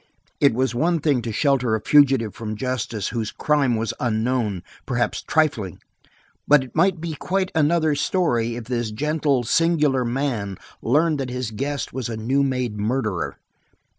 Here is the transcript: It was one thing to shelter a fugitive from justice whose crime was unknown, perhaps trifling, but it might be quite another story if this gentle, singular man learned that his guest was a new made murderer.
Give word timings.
It 0.39 0.55
was 0.55 0.73
one 0.73 0.97
thing 0.99 1.21
to 1.21 1.31
shelter 1.31 1.75
a 1.75 1.79
fugitive 1.79 2.33
from 2.33 2.55
justice 2.55 3.09
whose 3.09 3.31
crime 3.31 3.75
was 3.75 3.93
unknown, 3.99 4.63
perhaps 4.87 5.21
trifling, 5.21 5.77
but 6.47 6.63
it 6.63 6.75
might 6.75 6.99
be 6.99 7.13
quite 7.13 7.51
another 7.53 7.93
story 7.93 8.55
if 8.55 8.63
this 8.63 8.89
gentle, 8.89 9.43
singular 9.43 10.03
man 10.03 10.57
learned 10.81 11.19
that 11.19 11.29
his 11.29 11.51
guest 11.51 11.93
was 11.93 12.09
a 12.09 12.17
new 12.17 12.41
made 12.41 12.79
murderer. 12.79 13.37